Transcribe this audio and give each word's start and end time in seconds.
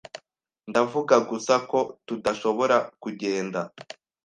Ndavuga 0.69 1.15
gusa 1.29 1.53
ko 1.69 1.79
tudashobora 2.05 2.77
kugenda. 3.01 3.59